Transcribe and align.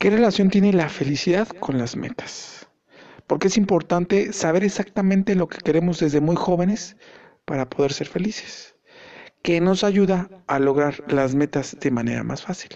¿Qué 0.00 0.08
relación 0.08 0.48
tiene 0.48 0.72
la 0.72 0.88
felicidad 0.88 1.46
con 1.46 1.76
las 1.76 1.94
metas? 1.94 2.66
Porque 3.26 3.48
es 3.48 3.58
importante 3.58 4.32
saber 4.32 4.64
exactamente 4.64 5.34
lo 5.34 5.46
que 5.46 5.58
queremos 5.58 6.00
desde 6.00 6.22
muy 6.22 6.36
jóvenes 6.36 6.96
para 7.44 7.68
poder 7.68 7.92
ser 7.92 8.08
felices, 8.08 8.76
que 9.42 9.60
nos 9.60 9.84
ayuda 9.84 10.30
a 10.46 10.58
lograr 10.58 11.04
las 11.12 11.34
metas 11.34 11.76
de 11.78 11.90
manera 11.90 12.24
más 12.24 12.40
fácil. 12.40 12.70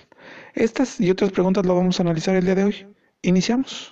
Estas 0.52 1.00
y 1.00 1.10
otras 1.10 1.32
preguntas 1.32 1.64
lo 1.64 1.74
vamos 1.74 1.98
a 1.98 2.02
analizar 2.02 2.37
el 2.37 2.45
día 2.45 2.57
de 2.57 2.64
hoy. 2.64 2.87
Iniciamos. 3.23 3.91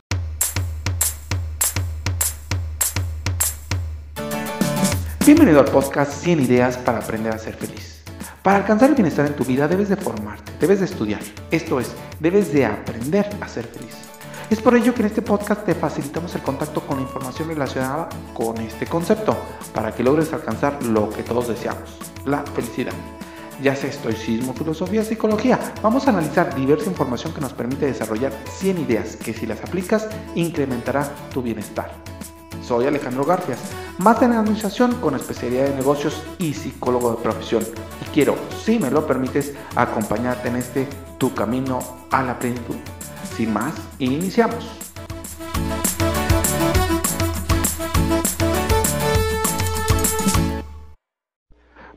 Bienvenido 5.25 5.61
al 5.61 5.71
podcast 5.71 6.23
100 6.23 6.39
ideas 6.39 6.77
para 6.77 6.99
aprender 6.99 7.33
a 7.33 7.39
ser 7.39 7.55
feliz. 7.55 8.02
Para 8.43 8.57
alcanzar 8.57 8.89
el 8.89 8.97
bienestar 8.97 9.25
en 9.27 9.37
tu 9.37 9.45
vida 9.45 9.69
debes 9.69 9.89
de 9.89 9.97
formarte, 9.97 10.51
debes 10.59 10.81
de 10.81 10.87
estudiar. 10.87 11.21
Esto 11.53 11.79
es, 11.79 11.93
debes 12.19 12.53
de 12.53 12.67
aprender 12.67 13.31
a 13.41 13.47
ser 13.47 13.65
feliz. 13.67 13.95
Es 14.51 14.61
por 14.61 14.75
ello 14.75 14.93
que 14.93 15.03
en 15.03 15.07
este 15.07 15.23
podcast 15.23 15.65
te 15.65 15.77
facilitamos 15.77 16.35
el 16.35 16.43
contacto 16.43 16.85
con 16.85 16.97
la 16.97 17.03
información 17.03 17.49
relacionada 17.49 18.09
con 18.35 18.59
este 18.59 18.87
concepto, 18.87 19.37
para 19.73 19.95
que 19.95 20.03
logres 20.03 20.33
alcanzar 20.33 20.83
lo 20.83 21.09
que 21.11 21.23
todos 21.23 21.47
deseamos, 21.47 21.99
la 22.27 22.43
felicidad. 22.43 22.93
Ya 23.63 23.77
sea 23.77 23.91
estoicismo, 23.91 24.55
filosofía, 24.55 25.05
psicología, 25.05 25.61
vamos 25.81 26.09
a 26.09 26.11
analizar 26.11 26.53
diversa 26.57 26.91
información 26.91 27.33
que 27.33 27.41
nos 27.41 27.53
permite 27.53 27.87
desarrollar 27.87 28.33
100 28.59 28.79
ideas 28.79 29.15
que 29.15 29.33
si 29.33 29.47
las 29.47 29.61
aplicas 29.61 30.09
incrementará 30.35 31.09
tu 31.33 31.43
bienestar. 31.43 32.12
Soy 32.63 32.87
Alejandro 32.87 33.25
Garfias, 33.25 33.59
máster 33.99 34.31
en 34.31 34.37
administración 34.37 34.95
con 35.01 35.15
especialidad 35.15 35.69
de 35.69 35.75
negocios 35.75 36.23
y 36.39 36.55
psicólogo 36.55 37.13
de 37.13 37.23
profesión. 37.23 37.65
Y 38.01 38.05
quiero, 38.13 38.37
si 38.65 38.79
me 38.79 38.91
lo 38.91 39.07
permites, 39.07 39.55
acompañarte 39.75 40.49
en 40.49 40.57
este 40.57 40.89
tu 41.19 41.35
camino 41.35 41.81
a 42.11 42.23
la 42.23 42.39
plenitud. 42.39 42.77
Sin 43.37 43.53
más, 43.53 43.75
iniciamos. 43.99 44.82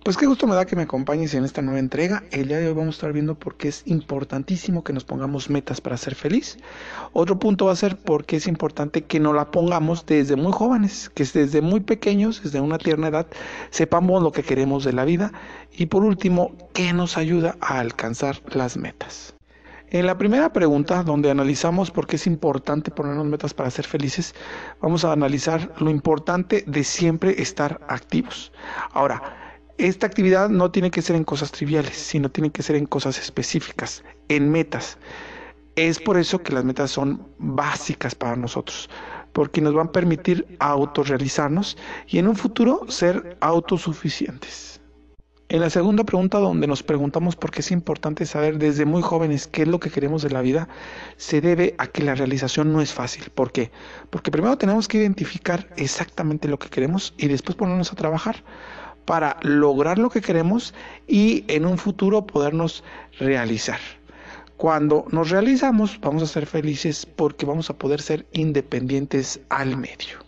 Pues 0.06 0.17
qué 0.17 0.28
gusto 0.28 0.45
me 0.45 0.53
da 0.53 0.66
que 0.66 0.75
me 0.75 0.84
acompañes 0.84 1.34
en 1.34 1.45
esta 1.45 1.64
nueva 1.64 1.80
entrega. 1.80 2.22
El 2.30 2.48
día 2.48 2.59
de 2.59 2.67
hoy 2.67 2.75
vamos 2.75 2.94
a 2.94 2.98
estar 2.98 3.11
viendo 3.11 3.34
por 3.34 3.58
qué 3.58 3.70
es 3.70 3.81
importantísimo 3.88 4.84
que 4.84 4.94
nos 4.94 5.03
pongamos 5.03 5.50
metas 5.50 5.81
para 5.81 5.98
ser 5.98 6.14
feliz. 6.14 6.59
Otro 7.11 7.39
punto 7.39 7.66
va 7.66 7.72
a 7.72 7.75
ser 7.75 7.98
por 7.98 8.23
qué 8.23 8.36
es 8.36 8.45
importante 8.45 9.06
que 9.06 9.20
nos 9.20 9.33
la 9.33 9.50
pongamos 9.50 10.06
desde 10.06 10.36
muy 10.36 10.52
jóvenes, 10.52 11.09
que 11.09 11.23
desde 11.23 11.59
muy 11.61 11.80
pequeños, 11.80 12.44
desde 12.44 12.61
una 12.61 12.78
tierna 12.78 13.08
edad, 13.08 13.26
sepamos 13.72 14.22
lo 14.22 14.31
que 14.31 14.44
queremos 14.44 14.83
de 14.83 14.94
la 14.94 15.06
vida. 15.06 15.31
Y 15.72 15.88
por 15.88 16.03
último, 16.03 16.56
qué 16.76 16.94
nos 16.94 17.17
ayuda 17.17 17.58
a 17.59 17.80
alcanzar 17.80 18.44
las 18.53 18.78
metas. 18.78 19.33
En 19.89 20.06
la 20.06 20.20
primera 20.20 20.53
pregunta, 20.53 21.02
donde 21.02 21.31
analizamos 21.31 21.89
por 21.89 22.06
qué 22.06 22.17
es 22.17 22.28
importante 22.28 22.92
ponernos 22.92 23.26
metas 23.26 23.56
para 23.56 23.72
ser 23.72 23.86
felices, 23.88 24.36
vamos 24.80 25.03
a 25.03 25.14
analizar 25.14 25.73
lo 25.80 25.89
importante 25.89 26.64
de 26.67 26.83
siempre 26.83 27.42
estar 27.42 27.81
activos. 27.88 28.52
Ahora, 28.92 29.44
esta 29.77 30.07
actividad 30.07 30.49
no 30.49 30.71
tiene 30.71 30.91
que 30.91 31.01
ser 31.01 31.15
en 31.15 31.23
cosas 31.23 31.51
triviales, 31.51 31.95
sino 31.95 32.29
tiene 32.29 32.49
que 32.49 32.63
ser 32.63 32.75
en 32.77 32.85
cosas 32.85 33.19
específicas, 33.19 34.03
en 34.29 34.49
metas. 34.49 34.97
Es 35.75 35.99
por 35.99 36.17
eso 36.17 36.41
que 36.41 36.53
las 36.53 36.63
metas 36.63 36.91
son 36.91 37.27
básicas 37.37 38.15
para 38.15 38.37
nosotros, 38.37 38.89
porque 39.33 39.59
nos 39.59 39.73
van 39.73 39.87
a 39.87 39.91
permitir 39.91 40.57
autorrealizarnos 40.59 41.77
y 42.07 42.19
en 42.19 42.29
un 42.29 42.37
futuro 42.37 42.85
ser 42.87 43.37
autosuficientes. 43.41 44.79
En 45.47 45.61
la 45.61 45.69
segunda 45.69 46.03
pregunta, 46.05 46.39
donde 46.39 46.65
nos 46.65 46.81
preguntamos 46.81 47.35
por 47.35 47.51
qué 47.51 47.59
es 47.59 47.69
importante 47.69 48.25
saber 48.25 48.57
desde 48.57 48.85
muy 48.85 49.03
jóvenes 49.03 49.45
qué 49.45 49.61
es 49.61 49.67
lo 49.67 49.79
que 49.79 49.91
queremos 49.91 50.23
de 50.23 50.31
la 50.31 50.41
vida, 50.41 50.67
se 51.17 51.39
debe 51.39 51.75
a 51.77 51.85
que 51.85 52.01
la 52.01 52.15
realización 52.15 52.73
no 52.73 52.81
es 52.81 52.93
fácil. 52.93 53.25
¿Por 53.29 53.51
qué? 53.51 53.71
Porque 54.09 54.31
primero 54.31 54.57
tenemos 54.57 54.87
que 54.87 54.97
identificar 54.97 55.69
exactamente 55.77 56.47
lo 56.47 56.57
que 56.57 56.69
queremos 56.69 57.13
y 57.17 57.27
después 57.27 57.55
ponernos 57.55 57.91
a 57.91 57.95
trabajar 57.95 58.43
para 59.05 59.38
lograr 59.42 59.98
lo 59.99 60.10
que 60.10 60.21
queremos 60.21 60.73
y 61.08 61.45
en 61.48 61.66
un 61.66 61.77
futuro 61.77 62.26
podernos 62.26 62.83
realizar. 63.20 63.80
Cuando 64.58 65.05
nos 65.11 65.30
realizamos 65.30 65.99
vamos 66.02 66.23
a 66.23 66.27
ser 66.27 66.45
felices 66.45 67.05
porque 67.05 67.45
vamos 67.45 67.70
a 67.70 67.77
poder 67.77 68.02
ser 68.02 68.26
independientes 68.32 69.39
al 69.49 69.77
medio. 69.77 70.26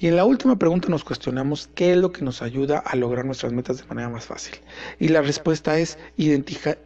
Y 0.00 0.06
en 0.06 0.14
la 0.14 0.24
última 0.24 0.56
pregunta 0.56 0.88
nos 0.88 1.02
cuestionamos 1.02 1.68
qué 1.74 1.92
es 1.92 1.98
lo 1.98 2.12
que 2.12 2.24
nos 2.24 2.40
ayuda 2.40 2.78
a 2.78 2.94
lograr 2.94 3.24
nuestras 3.24 3.52
metas 3.52 3.78
de 3.78 3.86
manera 3.86 4.08
más 4.08 4.26
fácil. 4.26 4.54
Y 5.00 5.08
la 5.08 5.22
respuesta 5.22 5.76
es 5.76 5.98
identificar, 6.16 6.78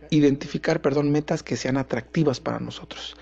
metas 1.04 1.42
que 1.42 1.56
sean 1.56 1.76
atractivas 1.76 2.40
para 2.40 2.58
nosotros. 2.58 3.14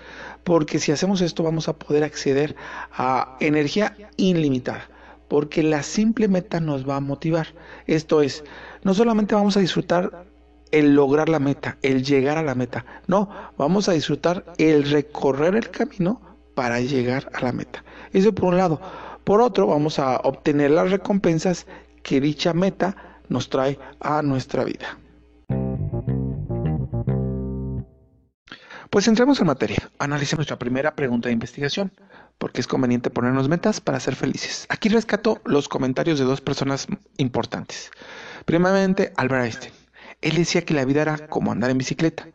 Porque 0.45 0.79
si 0.79 0.93
hacemos 0.93 1.19
esto 1.19 1.43
vamos 1.43 1.67
a 1.67 1.77
poder 1.77 2.05
acceder 2.05 2.55
a 2.93 3.35
energía 3.41 3.97
ilimitada 4.15 4.90
porque 5.31 5.63
la 5.63 5.81
simple 5.81 6.27
meta 6.27 6.59
nos 6.59 6.85
va 6.85 6.97
a 6.97 6.99
motivar. 6.99 7.47
Esto 7.87 8.21
es, 8.21 8.43
no 8.83 8.93
solamente 8.93 9.33
vamos 9.33 9.55
a 9.55 9.61
disfrutar 9.61 10.25
el 10.71 10.93
lograr 10.93 11.29
la 11.29 11.39
meta, 11.39 11.77
el 11.83 12.03
llegar 12.03 12.37
a 12.37 12.43
la 12.43 12.53
meta, 12.53 12.85
no, 13.07 13.29
vamos 13.57 13.87
a 13.87 13.93
disfrutar 13.93 14.43
el 14.57 14.83
recorrer 14.91 15.55
el 15.55 15.69
camino 15.69 16.19
para 16.53 16.81
llegar 16.81 17.31
a 17.33 17.39
la 17.45 17.53
meta. 17.53 17.81
Eso 18.11 18.35
por 18.35 18.49
un 18.49 18.57
lado. 18.57 18.81
Por 19.23 19.39
otro, 19.39 19.67
vamos 19.67 19.99
a 19.99 20.17
obtener 20.17 20.71
las 20.71 20.91
recompensas 20.91 21.65
que 22.03 22.19
dicha 22.19 22.51
meta 22.53 22.97
nos 23.29 23.47
trae 23.47 23.79
a 24.01 24.21
nuestra 24.21 24.65
vida. 24.65 24.97
Pues 28.91 29.07
entremos 29.07 29.39
en 29.39 29.47
materia. 29.47 29.89
Analicemos 29.99 30.39
nuestra 30.39 30.59
primera 30.59 30.97
pregunta 30.97 31.29
de 31.29 31.33
investigación 31.33 31.93
porque 32.37 32.59
es 32.59 32.67
conveniente 32.67 33.09
ponernos 33.09 33.47
metas 33.47 33.79
para 33.79 34.01
ser 34.01 34.17
felices. 34.17 34.65
Aquí 34.67 34.89
rescato 34.89 35.39
los 35.45 35.69
comentarios 35.69 36.19
de 36.19 36.25
dos 36.25 36.41
personas 36.41 36.87
importantes. 37.15 37.89
Primeramente, 38.43 39.13
Albert 39.15 39.45
Einstein. 39.45 39.73
Él 40.19 40.35
decía 40.35 40.65
que 40.65 40.73
la 40.73 40.83
vida 40.83 41.03
era 41.03 41.29
como 41.29 41.53
andar 41.53 41.71
en 41.71 41.77
bicicleta, 41.77 42.27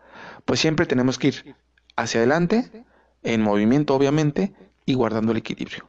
pues 0.46 0.58
siempre 0.58 0.86
tenemos 0.86 1.18
que 1.18 1.28
ir 1.28 1.56
hacia 1.94 2.20
adelante, 2.20 2.86
en 3.22 3.42
movimiento 3.42 3.94
obviamente, 3.94 4.54
y 4.86 4.94
guardando 4.94 5.32
el 5.32 5.38
equilibrio. 5.38 5.86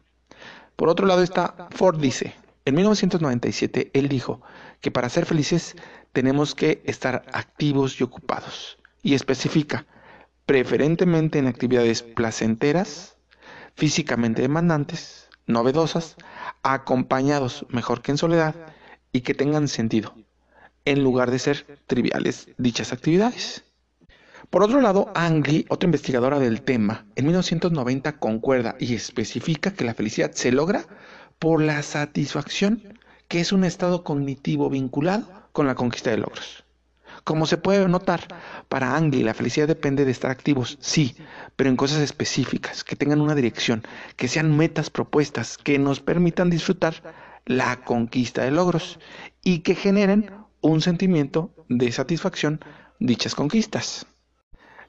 Por 0.75 0.89
otro 0.89 1.07
lado 1.07 1.23
está 1.23 1.69
Ford 1.72 1.97
dice, 1.97 2.35
en 2.66 2.75
1997 2.75 3.91
él 3.94 4.09
dijo 4.09 4.41
que 4.81 4.91
para 4.91 5.07
ser 5.07 5.25
felices 5.25 5.77
tenemos 6.11 6.56
que 6.56 6.81
estar 6.83 7.23
activos 7.31 8.01
y 8.01 8.03
ocupados. 8.03 8.77
Y 9.01 9.13
especifica, 9.13 9.85
preferentemente 10.47 11.40
en 11.40 11.46
actividades 11.46 12.02
placenteras, 12.02 13.18
físicamente 13.75 14.41
demandantes, 14.41 15.28
novedosas, 15.46 16.16
acompañados 16.63 17.66
mejor 17.69 18.02
que 18.02 18.12
en 18.12 18.18
soledad 18.18 18.56
y 19.12 19.22
que 19.22 19.34
tengan 19.34 19.68
sentido, 19.68 20.16
en 20.86 21.03
lugar 21.03 21.31
de 21.31 21.40
ser 21.40 21.80
triviales 21.86 22.47
dichas 22.57 22.94
actividades. 22.94 23.66
Por 24.50 24.63
otro 24.63 24.80
lado, 24.80 25.12
Ang 25.16 25.66
otra 25.68 25.88
investigadora 25.88 26.40
del 26.40 26.62
tema, 26.62 27.06
en 27.18 27.25
1990 27.25 28.18
concuerda 28.18 28.78
y 28.80 28.96
especifica 28.96 29.74
que 29.74 29.84
la 29.84 29.96
felicidad 29.96 30.31
se 30.31 30.53
logra 30.53 30.86
por 31.40 31.62
la 31.62 31.84
satisfacción, 31.84 32.97
que 33.28 33.41
es 33.41 33.52
un 33.52 33.66
estado 33.66 34.06
cognitivo 34.06 34.69
vinculado 34.69 35.50
con 35.52 35.68
la 35.68 35.75
conquista 35.75 36.12
de 36.12 36.18
logros. 36.18 36.63
Como 37.27 37.45
se 37.45 37.57
puede 37.57 37.85
notar, 37.89 38.21
para 38.69 38.95
Angli 38.95 39.21
la 39.21 39.33
felicidad 39.33 39.67
depende 39.67 40.05
de 40.05 40.11
estar 40.11 40.31
activos, 40.31 40.77
sí, 40.79 41.17
pero 41.57 41.69
en 41.69 41.75
cosas 41.75 41.99
específicas, 41.99 42.85
que 42.85 42.95
tengan 42.95 43.19
una 43.19 43.35
dirección, 43.35 43.83
que 44.15 44.29
sean 44.29 44.55
metas 44.55 44.89
propuestas, 44.89 45.57
que 45.57 45.77
nos 45.77 45.99
permitan 45.99 46.49
disfrutar 46.49 47.03
la 47.45 47.81
conquista 47.83 48.45
de 48.45 48.51
logros 48.51 48.97
y 49.43 49.59
que 49.59 49.75
generen 49.75 50.31
un 50.61 50.79
sentimiento 50.79 51.51
de 51.67 51.91
satisfacción 51.91 52.61
dichas 52.97 53.35
conquistas. 53.35 54.07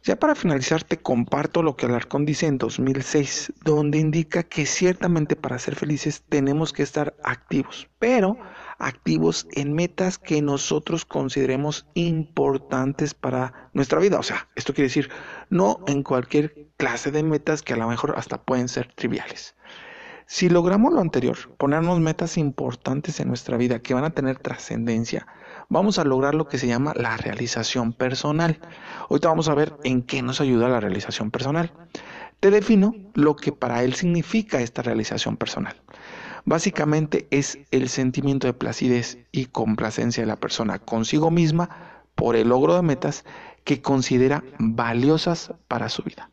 Ya 0.05 0.17
para 0.17 0.35
finalizar 0.35 0.85
te 0.85 0.99
comparto 0.99 1.63
lo 1.63 1.77
que 1.77 1.87
Alarcón 1.87 2.25
dice 2.25 2.47
en 2.47 2.59
2006, 2.59 3.53
donde 3.65 3.99
indica 3.99 4.43
que 4.43 4.65
ciertamente 4.65 5.37
para 5.37 5.59
ser 5.59 5.75
felices 5.75 6.23
tenemos 6.29 6.73
que 6.73 6.83
estar 6.83 7.17
activos, 7.25 7.89
pero 7.99 8.39
activos 8.79 9.47
en 9.53 9.73
metas 9.73 10.19
que 10.19 10.41
nosotros 10.41 11.05
consideremos 11.05 11.87
importantes 11.95 13.12
para 13.12 13.71
nuestra 13.73 13.99
vida. 13.99 14.19
O 14.19 14.23
sea, 14.23 14.49
esto 14.55 14.73
quiere 14.73 14.89
decir, 14.89 15.11
no 15.50 15.81
en 15.89 16.03
cualquier 16.03 16.69
clase 16.77 17.11
de 17.11 17.25
metas 17.25 17.62
que 17.62 17.75
a 17.75 17.77
lo 17.77 17.89
mejor 17.89 18.15
hasta 18.17 18.41
pueden 18.41 18.69
ser 18.69 18.93
triviales. 18.94 19.56
Si 20.27 20.49
logramos 20.49 20.93
lo 20.93 21.01
anterior, 21.01 21.39
ponernos 21.56 22.01
metas 22.01 22.37
importantes 22.37 23.19
en 23.19 23.29
nuestra 23.29 23.56
vida 23.56 23.79
que 23.81 23.94
van 23.94 24.05
a 24.05 24.11
tener 24.11 24.39
trascendencia, 24.39 25.27
vamos 25.69 25.99
a 25.99 26.05
lograr 26.05 26.35
lo 26.35 26.49
que 26.49 26.59
se 26.59 26.67
llama 26.67 26.94
la 26.97 27.17
realización 27.17 27.93
personal. 27.93 28.59
Ahorita 29.09 29.29
vamos 29.29 29.49
a 29.49 29.55
ver 29.55 29.75
en 29.85 30.03
qué 30.03 30.23
nos 30.23 30.41
ayuda 30.41 30.69
la 30.69 30.81
realización 30.81 31.31
personal. 31.31 31.73
Te 32.41 32.50
defino 32.50 32.94
lo 33.15 33.37
que 33.37 33.53
para 33.53 33.82
él 33.82 33.94
significa 33.94 34.61
esta 34.61 34.82
realización 34.82 35.37
personal. 35.37 35.76
Básicamente 36.44 37.26
es 37.31 37.59
el 37.70 37.88
sentimiento 37.88 38.47
de 38.47 38.55
placidez 38.55 39.19
y 39.32 39.47
complacencia 39.47 40.23
de 40.23 40.29
la 40.29 40.37
persona 40.37 40.79
consigo 40.79 41.31
misma 41.31 41.69
por 42.15 42.37
el 42.37 42.49
logro 42.49 42.75
de 42.75 42.82
metas 42.82 43.25
que 43.65 43.82
considera 43.82 44.43
valiosas 44.59 45.53
para 45.67 45.88
su 45.88 46.03
vida. 46.03 46.31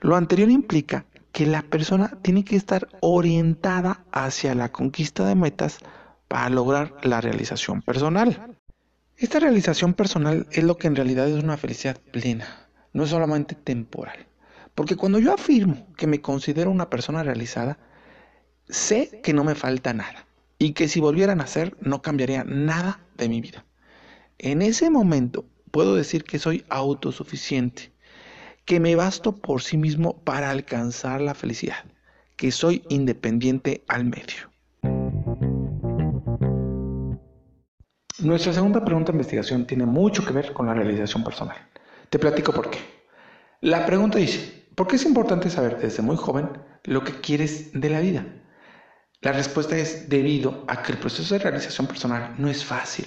Lo 0.00 0.16
anterior 0.16 0.50
implica 0.50 1.04
que 1.32 1.46
la 1.46 1.62
persona 1.62 2.18
tiene 2.22 2.44
que 2.44 2.56
estar 2.56 2.88
orientada 3.00 4.04
hacia 4.10 4.54
la 4.54 4.72
conquista 4.72 5.24
de 5.26 5.34
metas 5.34 5.78
para 6.28 6.50
lograr 6.50 6.94
la 7.02 7.20
realización 7.20 7.82
personal. 7.82 8.56
Esta 9.16 9.40
realización 9.40 9.94
personal 9.94 10.46
es 10.52 10.62
lo 10.62 10.76
que 10.76 10.86
en 10.86 10.94
realidad 10.94 11.28
es 11.28 11.42
una 11.42 11.56
felicidad 11.56 12.00
plena, 12.12 12.68
no 12.92 13.04
es 13.04 13.10
solamente 13.10 13.54
temporal. 13.54 14.26
Porque 14.74 14.94
cuando 14.94 15.18
yo 15.18 15.32
afirmo 15.32 15.92
que 15.96 16.06
me 16.06 16.20
considero 16.20 16.70
una 16.70 16.88
persona 16.88 17.24
realizada, 17.24 17.78
sé 18.68 19.20
que 19.24 19.32
no 19.32 19.42
me 19.42 19.56
falta 19.56 19.92
nada 19.92 20.26
y 20.58 20.72
que 20.72 20.86
si 20.86 21.00
volviera 21.00 21.32
a 21.32 21.36
nacer 21.36 21.76
no 21.80 22.02
cambiaría 22.02 22.44
nada 22.44 23.00
de 23.16 23.28
mi 23.28 23.40
vida. 23.40 23.64
En 24.38 24.62
ese 24.62 24.88
momento 24.88 25.46
puedo 25.72 25.96
decir 25.96 26.22
que 26.22 26.38
soy 26.38 26.64
autosuficiente, 26.68 27.92
que 28.64 28.78
me 28.78 28.94
basto 28.94 29.34
por 29.34 29.62
sí 29.62 29.76
mismo 29.76 30.22
para 30.22 30.50
alcanzar 30.50 31.20
la 31.20 31.34
felicidad, 31.34 31.84
que 32.36 32.52
soy 32.52 32.84
independiente 32.88 33.82
al 33.88 34.04
medio. 34.04 34.52
Nuestra 38.20 38.52
segunda 38.52 38.84
pregunta 38.84 39.12
de 39.12 39.16
investigación 39.16 39.64
tiene 39.64 39.86
mucho 39.86 40.24
que 40.24 40.32
ver 40.32 40.52
con 40.52 40.66
la 40.66 40.74
realización 40.74 41.22
personal. 41.22 41.56
Te 42.10 42.18
platico 42.18 42.52
por 42.52 42.68
qué. 42.68 42.78
La 43.60 43.86
pregunta 43.86 44.18
dice, 44.18 44.66
¿por 44.74 44.88
qué 44.88 44.96
es 44.96 45.04
importante 45.04 45.48
saber 45.48 45.78
desde 45.78 46.02
muy 46.02 46.16
joven 46.16 46.50
lo 46.82 47.04
que 47.04 47.20
quieres 47.20 47.70
de 47.80 47.90
la 47.90 48.00
vida? 48.00 48.26
La 49.20 49.30
respuesta 49.30 49.76
es 49.76 50.08
debido 50.08 50.64
a 50.66 50.82
que 50.82 50.90
el 50.90 50.98
proceso 50.98 51.32
de 51.32 51.38
realización 51.38 51.86
personal 51.86 52.34
no 52.38 52.48
es 52.48 52.64
fácil. 52.64 53.06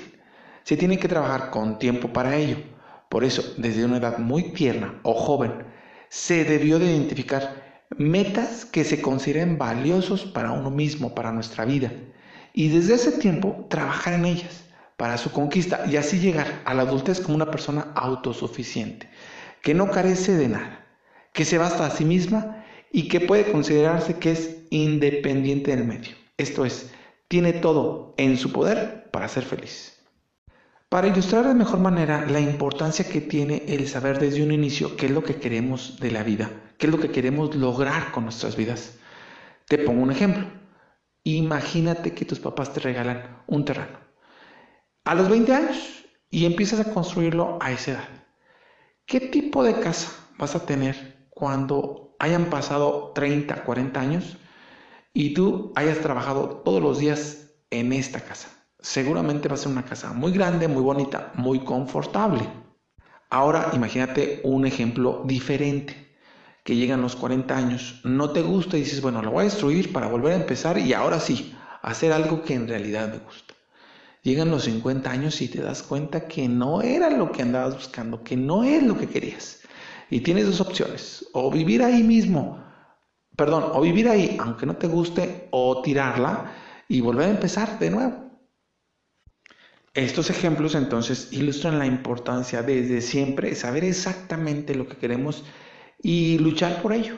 Se 0.63 0.78
tiene 0.78 0.98
que 0.98 1.10
trabajar 1.10 1.50
con 1.50 1.78
tiempo 1.78 2.13
para 2.13 2.38
ello. 2.38 2.56
Por 3.10 3.25
eso, 3.25 3.44
desde 3.58 3.84
una 3.84 3.98
edad 3.98 4.18
muy 4.18 4.54
tierna 4.54 5.02
o 5.04 5.13
joven, 5.13 5.66
se 6.08 6.46
debió 6.46 6.80
de 6.80 6.86
identificar 6.86 7.84
metas 7.98 8.63
que 8.63 8.86
se 8.86 9.02
consideren 9.02 9.58
valiosos 9.58 10.24
para 10.24 10.54
uno 10.54 10.72
mismo, 10.72 11.13
para 11.13 11.34
nuestra 11.34 11.66
vida. 11.66 11.92
Y 12.54 12.69
desde 12.69 12.94
ese 12.94 13.12
tiempo, 13.12 13.68
trabajar 13.69 14.13
en 14.13 14.24
ellas 14.24 14.70
para 15.01 15.18
su 15.18 15.31
conquista 15.31 15.83
y 15.89 15.95
así 15.95 16.19
llegar 16.19 16.62
a 16.63 16.75
la 16.75 16.83
adultez 16.83 17.21
como 17.21 17.33
una 17.33 17.50
persona 17.50 17.88
autosuficiente, 17.95 19.09
que 19.63 19.74
no 19.74 19.89
carece 19.89 20.38
de 20.38 20.48
nada, 20.48 20.86
que 21.33 21.44
se 21.44 21.57
basta 21.57 21.88
a 21.88 21.89
sí 21.89 22.06
misma 22.06 22.63
y 22.92 23.07
que 23.07 23.19
puede 23.19 23.51
considerarse 23.51 24.19
que 24.19 24.33
es 24.33 24.57
independiente 24.69 25.75
del 25.75 25.86
medio. 25.86 26.12
Esto 26.38 26.65
es, 26.65 26.92
tiene 27.27 27.51
todo 27.51 28.13
en 28.18 28.38
su 28.38 28.51
poder 28.51 29.09
para 29.09 29.27
ser 29.27 29.44
feliz. 29.44 30.03
Para 30.88 31.07
ilustrar 31.07 31.48
de 31.48 31.56
mejor 31.56 31.80
manera 31.80 32.27
la 32.27 32.39
importancia 32.39 33.09
que 33.09 33.21
tiene 33.21 33.63
el 33.69 33.88
saber 33.88 34.19
desde 34.19 34.44
un 34.44 34.51
inicio 34.51 34.98
qué 34.98 35.07
es 35.07 35.12
lo 35.12 35.24
que 35.24 35.38
queremos 35.38 36.00
de 36.00 36.12
la 36.12 36.21
vida, 36.21 36.51
qué 36.77 36.86
es 36.86 36.92
lo 36.92 37.00
que 37.00 37.09
queremos 37.09 37.56
lograr 37.56 38.12
con 38.12 38.25
nuestras 38.25 38.56
vidas, 38.56 39.00
te 39.68 39.80
pongo 39.80 40.03
un 40.03 40.12
ejemplo. 40.12 40.45
Imagínate 41.24 42.13
que 42.13 42.25
tus 42.25 42.39
papás 42.39 42.71
te 42.71 42.81
regalan 42.81 43.42
un 43.48 43.65
terreno 43.65 44.00
a 45.03 45.15
los 45.15 45.30
20 45.30 45.53
años 45.53 46.06
y 46.30 46.45
empiezas 46.45 46.80
a 46.80 46.94
construirlo 46.94 47.57
a 47.62 47.71
esa 47.71 47.92
edad. 47.92 48.09
¿Qué 49.06 49.19
tipo 49.19 49.63
de 49.63 49.80
casa 49.80 50.12
vas 50.38 50.56
a 50.56 50.65
tener 50.65 51.27
cuando 51.30 52.15
hayan 52.19 52.45
pasado 52.45 53.12
30, 53.15 53.63
40 53.63 54.00
años 54.00 54.38
y 55.13 55.33
tú 55.33 55.74
hayas 55.75 56.00
trabajado 56.00 56.62
todos 56.63 56.81
los 56.81 57.00
días 57.00 57.51
en 57.71 57.94
esta 57.94 58.21
casa? 58.21 58.50
Seguramente 58.80 59.48
va 59.48 59.56
a 59.56 59.57
ser 59.57 59.71
una 59.71 59.86
casa 59.86 60.13
muy 60.13 60.31
grande, 60.31 60.68
muy 60.68 60.81
bonita, 60.81 61.31
muy 61.36 61.59
confortable. 61.63 62.48
Ahora 63.30 63.71
imagínate 63.74 64.42
un 64.44 64.65
ejemplo 64.65 65.24
diferente. 65.25 66.09
Que 66.63 66.75
llegan 66.75 67.01
los 67.01 67.15
40 67.15 67.57
años, 67.57 68.01
no 68.03 68.30
te 68.30 68.44
gusta 68.44 68.77
y 68.77 68.81
dices, 68.81 69.01
bueno, 69.01 69.24
lo 69.24 69.31
voy 69.31 69.42
a 69.42 69.45
destruir 69.45 69.92
para 69.92 70.07
volver 70.07 70.33
a 70.33 70.36
empezar 70.36 70.77
y 70.77 70.94
ahora 70.94 71.19
sí, 71.19 71.56
hacer 71.81 72.13
algo 72.13 72.44
que 72.44 72.53
en 72.53 72.68
realidad 72.68 73.12
me 73.12 73.18
gusta. 73.18 73.50
Llegan 74.23 74.51
los 74.51 74.63
50 74.65 75.09
años 75.09 75.41
y 75.41 75.47
te 75.47 75.62
das 75.62 75.81
cuenta 75.81 76.27
que 76.27 76.47
no 76.47 76.81
era 76.81 77.09
lo 77.09 77.31
que 77.31 77.41
andabas 77.41 77.75
buscando, 77.75 78.23
que 78.23 78.38
no 78.38 78.63
es 78.63 78.83
lo 78.83 78.97
que 78.97 79.07
querías. 79.07 79.62
Y 80.09 80.19
tienes 80.19 80.45
dos 80.45 80.62
opciones, 80.62 81.27
o 81.33 81.50
vivir 81.50 81.81
ahí 81.81 82.03
mismo, 82.03 82.63
perdón, 83.35 83.71
o 83.73 83.81
vivir 83.81 84.07
ahí 84.07 84.38
aunque 84.39 84.65
no 84.65 84.75
te 84.75 84.88
guste, 84.88 85.47
o 85.51 85.81
tirarla 85.81 86.51
y 86.88 87.01
volver 87.01 87.27
a 87.27 87.31
empezar 87.31 87.79
de 87.79 87.89
nuevo. 87.89 88.31
Estos 89.94 90.29
ejemplos 90.29 90.75
entonces 90.75 91.33
ilustran 91.33 91.79
la 91.79 91.85
importancia 91.85 92.62
desde 92.62 93.01
siempre 93.01 93.56
saber 93.56 93.83
exactamente 93.83 94.75
lo 94.75 94.88
que 94.88 94.97
queremos 94.97 95.44
y 96.01 96.38
luchar 96.39 96.81
por 96.81 96.94
ello. 96.94 97.17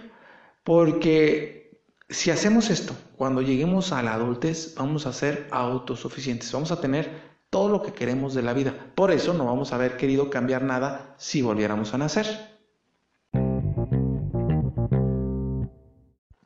Porque 0.64 1.63
si 2.10 2.32
hacemos 2.32 2.70
esto, 2.70 2.96
cuando 3.16 3.42
lleguemos 3.42 3.92
a 3.92 4.04
la 4.04 4.14
adultez, 4.14 4.76
vamos 4.76 5.06
a 5.06 5.14
ser 5.14 5.48
autosuficientes, 5.52 6.52
vamos 6.52 6.72
a 6.72 6.82
tener 6.82 7.34
todo 7.50 7.70
lo 7.70 7.82
que 7.82 7.94
queremos 7.94 8.34
de 8.34 8.42
la 8.42 8.54
vida. 8.54 8.74
Por 8.96 9.12
eso 9.12 9.34
no 9.34 9.46
vamos 9.46 9.72
a 9.72 9.76
haber 9.76 9.98
querido 9.98 10.30
cambiar 10.30 10.64
nada 10.64 11.16
si 11.18 11.42
volviéramos 11.42 11.94
a 11.94 11.98
nacer. 11.98 12.26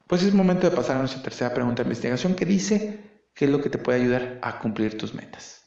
Pues 0.07 0.23
es 0.23 0.33
momento 0.33 0.69
de 0.69 0.75
pasar 0.75 0.95
a 0.97 0.99
nuestra 0.99 1.21
tercera 1.21 1.53
pregunta 1.53 1.83
de 1.83 1.87
investigación 1.87 2.35
que 2.35 2.45
dice, 2.45 3.23
¿qué 3.33 3.45
es 3.45 3.51
lo 3.51 3.61
que 3.61 3.69
te 3.69 3.77
puede 3.77 4.01
ayudar 4.01 4.39
a 4.41 4.59
cumplir 4.59 4.97
tus 4.97 5.13
metas? 5.13 5.65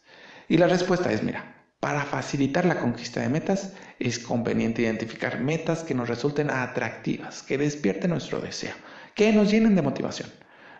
Y 0.48 0.56
la 0.56 0.66
respuesta 0.66 1.12
es, 1.12 1.22
mira, 1.22 1.66
para 1.78 2.04
facilitar 2.04 2.64
la 2.64 2.78
conquista 2.78 3.20
de 3.20 3.28
metas 3.28 3.74
es 3.98 4.18
conveniente 4.18 4.82
identificar 4.82 5.40
metas 5.40 5.82
que 5.82 5.94
nos 5.94 6.08
resulten 6.08 6.50
atractivas, 6.50 7.42
que 7.42 7.58
despierten 7.58 8.10
nuestro 8.10 8.40
deseo 8.40 8.74
que 9.14 9.32
nos 9.32 9.50
llenen 9.50 9.74
de 9.74 9.82
motivación, 9.82 10.28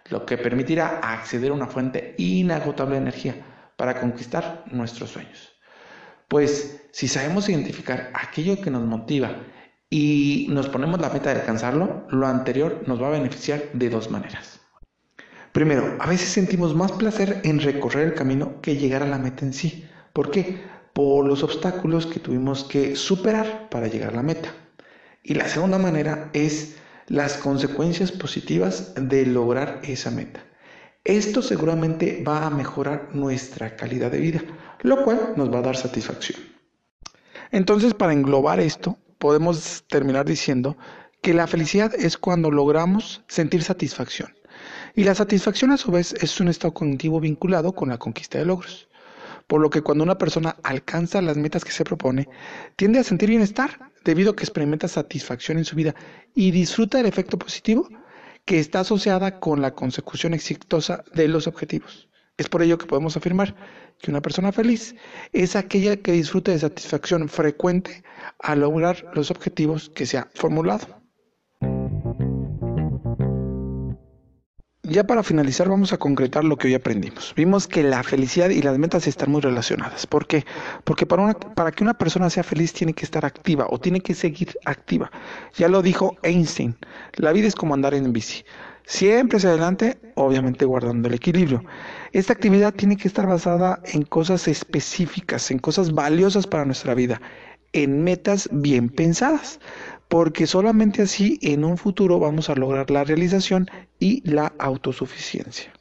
lo 0.08 0.26
que 0.26 0.38
permitirá 0.38 0.98
acceder 0.98 1.50
a 1.50 1.54
una 1.54 1.66
fuente 1.66 2.14
inagotable 2.18 2.96
de 2.96 3.02
energía 3.02 3.34
para 3.76 4.00
conquistar 4.00 4.64
nuestros 4.70 5.10
sueños. 5.10 5.52
Pues 6.28 6.82
si 6.92 7.08
sabemos 7.08 7.48
identificar 7.48 8.10
aquello 8.14 8.60
que 8.60 8.70
nos 8.70 8.84
motiva 8.86 9.36
y 9.88 10.46
nos 10.50 10.68
ponemos 10.68 11.00
la 11.00 11.10
meta 11.10 11.32
de 11.32 11.40
alcanzarlo, 11.40 12.06
lo 12.10 12.26
anterior 12.26 12.84
nos 12.86 13.02
va 13.02 13.08
a 13.08 13.12
beneficiar 13.18 13.62
de 13.72 13.90
dos 13.90 14.10
maneras. 14.10 14.60
Primero, 15.52 15.96
a 15.98 16.06
veces 16.06 16.28
sentimos 16.28 16.76
más 16.76 16.92
placer 16.92 17.40
en 17.42 17.58
recorrer 17.58 18.06
el 18.06 18.14
camino 18.14 18.60
que 18.60 18.76
llegar 18.76 19.02
a 19.02 19.08
la 19.08 19.18
meta 19.18 19.44
en 19.44 19.52
sí. 19.52 19.88
¿Por 20.12 20.30
qué? 20.30 20.62
Por 20.92 21.26
los 21.26 21.42
obstáculos 21.42 22.06
que 22.06 22.20
tuvimos 22.20 22.62
que 22.62 22.94
superar 22.94 23.68
para 23.68 23.88
llegar 23.88 24.12
a 24.12 24.16
la 24.16 24.22
meta. 24.22 24.54
Y 25.24 25.34
la 25.34 25.48
segunda 25.48 25.78
manera 25.78 26.30
es 26.32 26.76
las 27.10 27.36
consecuencias 27.38 28.12
positivas 28.12 28.92
de 28.94 29.26
lograr 29.26 29.80
esa 29.82 30.12
meta. 30.12 30.44
Esto 31.02 31.42
seguramente 31.42 32.22
va 32.26 32.46
a 32.46 32.50
mejorar 32.50 33.08
nuestra 33.12 33.74
calidad 33.74 34.12
de 34.12 34.20
vida, 34.20 34.42
lo 34.82 35.02
cual 35.02 35.32
nos 35.36 35.52
va 35.52 35.58
a 35.58 35.62
dar 35.62 35.76
satisfacción. 35.76 36.40
Entonces, 37.50 37.94
para 37.94 38.12
englobar 38.12 38.60
esto, 38.60 38.96
podemos 39.18 39.82
terminar 39.88 40.24
diciendo 40.24 40.76
que 41.20 41.34
la 41.34 41.48
felicidad 41.48 41.92
es 41.96 42.16
cuando 42.16 42.52
logramos 42.52 43.24
sentir 43.26 43.64
satisfacción. 43.64 44.32
Y 44.94 45.02
la 45.02 45.16
satisfacción 45.16 45.72
a 45.72 45.78
su 45.78 45.90
vez 45.90 46.12
es 46.12 46.38
un 46.40 46.46
estado 46.46 46.74
cognitivo 46.74 47.18
vinculado 47.18 47.72
con 47.72 47.88
la 47.88 47.98
conquista 47.98 48.38
de 48.38 48.44
logros. 48.44 48.88
Por 49.50 49.60
lo 49.60 49.68
que 49.68 49.82
cuando 49.82 50.04
una 50.04 50.16
persona 50.16 50.54
alcanza 50.62 51.20
las 51.20 51.36
metas 51.36 51.64
que 51.64 51.72
se 51.72 51.82
propone, 51.82 52.28
tiende 52.76 53.00
a 53.00 53.02
sentir 53.02 53.30
bienestar 53.30 53.90
debido 54.04 54.30
a 54.30 54.36
que 54.36 54.44
experimenta 54.44 54.86
satisfacción 54.86 55.58
en 55.58 55.64
su 55.64 55.74
vida 55.74 55.96
y 56.36 56.52
disfruta 56.52 56.98
del 56.98 57.08
efecto 57.08 57.36
positivo 57.36 57.88
que 58.44 58.60
está 58.60 58.78
asociada 58.78 59.40
con 59.40 59.60
la 59.60 59.72
consecución 59.72 60.34
exitosa 60.34 61.02
de 61.14 61.26
los 61.26 61.48
objetivos. 61.48 62.08
Es 62.36 62.48
por 62.48 62.62
ello 62.62 62.78
que 62.78 62.86
podemos 62.86 63.16
afirmar 63.16 63.56
que 63.98 64.12
una 64.12 64.22
persona 64.22 64.52
feliz 64.52 64.94
es 65.32 65.56
aquella 65.56 65.96
que 65.96 66.12
disfruta 66.12 66.52
de 66.52 66.60
satisfacción 66.60 67.28
frecuente 67.28 68.04
al 68.38 68.60
lograr 68.60 69.10
los 69.14 69.32
objetivos 69.32 69.90
que 69.90 70.06
se 70.06 70.18
ha 70.18 70.30
formulado. 70.32 70.99
Ya 74.90 75.04
para 75.04 75.22
finalizar 75.22 75.68
vamos 75.68 75.92
a 75.92 75.98
concretar 75.98 76.42
lo 76.42 76.56
que 76.56 76.66
hoy 76.66 76.74
aprendimos. 76.74 77.32
Vimos 77.36 77.68
que 77.68 77.84
la 77.84 78.02
felicidad 78.02 78.50
y 78.50 78.60
las 78.60 78.76
metas 78.76 79.06
están 79.06 79.30
muy 79.30 79.40
relacionadas. 79.40 80.04
¿Por 80.04 80.26
qué? 80.26 80.44
Porque 80.82 81.06
para, 81.06 81.32
para 81.32 81.70
que 81.70 81.84
una 81.84 81.94
persona 81.94 82.28
sea 82.28 82.42
feliz 82.42 82.72
tiene 82.72 82.92
que 82.92 83.04
estar 83.04 83.24
activa 83.24 83.68
o 83.70 83.78
tiene 83.78 84.00
que 84.00 84.14
seguir 84.14 84.58
activa. 84.64 85.12
Ya 85.54 85.68
lo 85.68 85.80
dijo 85.80 86.16
Einstein, 86.24 86.76
la 87.14 87.30
vida 87.30 87.46
es 87.46 87.54
como 87.54 87.72
andar 87.72 87.94
en 87.94 88.12
bici. 88.12 88.42
Siempre 88.84 89.36
hacia 89.36 89.50
adelante, 89.50 89.96
obviamente 90.16 90.64
guardando 90.64 91.06
el 91.06 91.14
equilibrio. 91.14 91.62
Esta 92.10 92.32
actividad 92.32 92.74
tiene 92.74 92.96
que 92.96 93.06
estar 93.06 93.28
basada 93.28 93.80
en 93.84 94.02
cosas 94.02 94.48
específicas, 94.48 95.52
en 95.52 95.60
cosas 95.60 95.94
valiosas 95.94 96.48
para 96.48 96.64
nuestra 96.64 96.94
vida, 96.94 97.22
en 97.72 98.02
metas 98.02 98.48
bien 98.50 98.88
pensadas 98.88 99.60
porque 100.10 100.48
solamente 100.48 101.02
así 101.02 101.38
en 101.40 101.64
un 101.64 101.78
futuro 101.78 102.18
vamos 102.18 102.50
a 102.50 102.56
lograr 102.56 102.90
la 102.90 103.04
realización 103.04 103.70
y 104.00 104.28
la 104.28 104.52
autosuficiencia. 104.58 105.72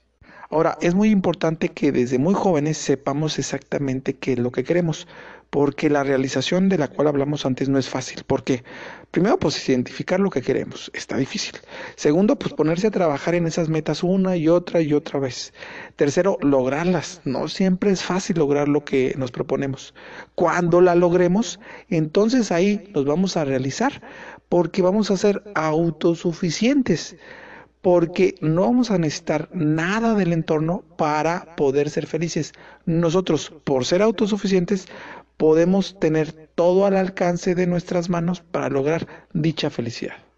Ahora, 0.51 0.79
es 0.81 0.95
muy 0.95 1.09
importante 1.11 1.69
que 1.69 1.91
desde 1.91 2.17
muy 2.17 2.33
jóvenes 2.33 2.77
sepamos 2.79 3.37
exactamente 3.37 4.15
qué 4.15 4.33
es 4.33 4.39
lo 4.39 4.51
que 4.51 4.63
queremos, 4.63 5.07
porque 5.51 5.91
la 5.91 6.03
realización 6.03 6.69
de 6.69 6.79
la 6.79 6.87
cual 6.87 7.07
hablamos 7.07 7.45
antes 7.45 7.69
no 7.69 7.77
es 7.77 7.87
fácil. 7.87 8.23
porque 8.25 8.63
Primero, 9.11 9.37
pues 9.37 9.69
identificar 9.69 10.19
lo 10.19 10.31
que 10.31 10.41
queremos, 10.41 10.89
está 10.95 11.17
difícil. 11.17 11.53
Segundo, 11.95 12.35
pues 12.37 12.53
ponerse 12.53 12.87
a 12.87 12.91
trabajar 12.91 13.35
en 13.35 13.45
esas 13.45 13.69
metas 13.69 14.03
una 14.03 14.37
y 14.37 14.47
otra 14.47 14.81
y 14.81 14.93
otra 14.93 15.19
vez. 15.19 15.53
Tercero, 15.95 16.37
lograrlas. 16.41 17.21
No 17.25 17.47
siempre 17.47 17.91
es 17.91 18.03
fácil 18.03 18.39
lograr 18.39 18.67
lo 18.67 18.83
que 18.83 19.13
nos 19.17 19.31
proponemos. 19.31 19.93
Cuando 20.33 20.81
la 20.81 20.95
logremos, 20.95 21.59
entonces 21.89 22.51
ahí 22.51 22.89
nos 22.95 23.05
vamos 23.05 23.37
a 23.37 23.45
realizar, 23.45 24.01
porque 24.47 24.81
vamos 24.81 25.11
a 25.11 25.17
ser 25.17 25.43
autosuficientes 25.53 27.15
porque 27.81 28.35
no 28.41 28.61
vamos 28.61 28.91
a 28.91 28.97
necesitar 28.97 29.49
nada 29.53 30.13
del 30.15 30.33
entorno 30.33 30.83
para 30.97 31.55
poder 31.55 31.89
ser 31.89 32.07
felices. 32.07 32.53
Nosotros, 32.85 33.53
por 33.63 33.85
ser 33.85 34.01
autosuficientes, 34.01 34.87
podemos 35.37 35.97
tener 35.99 36.33
todo 36.55 36.85
al 36.85 36.97
alcance 36.97 37.55
de 37.55 37.67
nuestras 37.67 38.09
manos 38.09 38.41
para 38.41 38.69
lograr 38.69 39.07
dicha 39.33 39.69
felicidad. 39.69 40.28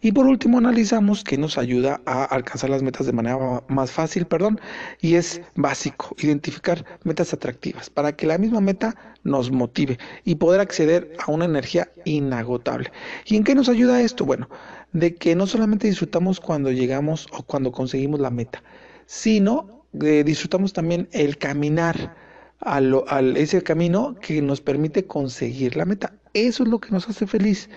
Y 0.00 0.12
por 0.12 0.26
último 0.26 0.58
analizamos 0.58 1.24
qué 1.24 1.38
nos 1.38 1.58
ayuda 1.58 2.00
a 2.06 2.24
alcanzar 2.24 2.70
las 2.70 2.82
metas 2.82 3.06
de 3.06 3.12
manera 3.12 3.62
más 3.68 3.90
fácil, 3.90 4.26
perdón, 4.26 4.60
y 5.00 5.14
es 5.14 5.40
básico, 5.54 6.14
identificar 6.18 6.84
metas 7.04 7.32
atractivas 7.32 7.90
para 7.90 8.14
que 8.14 8.26
la 8.26 8.38
misma 8.38 8.60
meta 8.60 8.94
nos 9.24 9.50
motive 9.50 9.98
y 10.24 10.36
poder 10.36 10.60
acceder 10.60 11.12
a 11.26 11.30
una 11.30 11.46
energía 11.46 11.90
inagotable. 12.04 12.92
¿Y 13.24 13.36
en 13.36 13.44
qué 13.44 13.54
nos 13.54 13.68
ayuda 13.68 14.00
esto? 14.02 14.24
Bueno, 14.24 14.48
de 14.92 15.14
que 15.14 15.34
no 15.34 15.46
solamente 15.46 15.88
disfrutamos 15.88 16.40
cuando 16.40 16.70
llegamos 16.70 17.26
o 17.32 17.42
cuando 17.42 17.72
conseguimos 17.72 18.20
la 18.20 18.30
meta, 18.30 18.62
sino 19.06 19.84
que 19.98 20.24
disfrutamos 20.24 20.72
también 20.72 21.08
el 21.12 21.38
caminar 21.38 22.14
al, 22.60 23.02
al, 23.08 23.36
ese 23.36 23.62
camino 23.62 24.16
que 24.20 24.40
nos 24.42 24.60
permite 24.60 25.06
conseguir 25.06 25.76
la 25.76 25.84
meta. 25.84 26.12
Eso 26.34 26.62
es 26.62 26.68
lo 26.68 26.80
que 26.80 26.90
nos 26.90 27.08
hace 27.08 27.26
feliz 27.26 27.68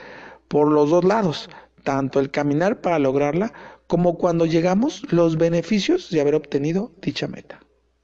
por 0.48 0.72
los 0.72 0.90
dos 0.90 1.04
lados, 1.04 1.50
tanto 1.84 2.20
el 2.20 2.32
caminar 2.32 2.82
para 2.82 3.00
lograrla 3.00 3.54
como 3.88 4.18
cuando 4.18 4.46
llegamos 4.46 5.02
los 5.12 5.38
beneficios 5.38 6.10
de 6.10 6.22
haber 6.22 6.36
obtenido 6.36 6.92
dicha 7.02 7.28
meta. 7.28 7.60